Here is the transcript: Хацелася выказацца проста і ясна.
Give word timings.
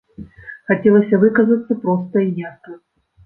Хацелася 0.69 1.19
выказацца 1.25 1.77
проста 1.83 2.23
і 2.27 2.31
ясна. 2.47 2.73